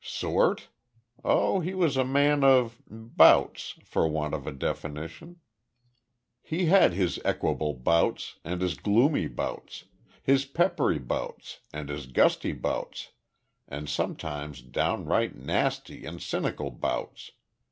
[0.03, 0.69] "Sort?
[1.23, 5.35] Oh he was a man of bouts, for want of a definition.
[6.41, 9.85] He had his equable bouts, and his gloomy bouts,
[10.23, 13.09] his peppery bouts and his gusty bouts,
[13.67, 17.33] and sometimes downright nasty and cynical bouts.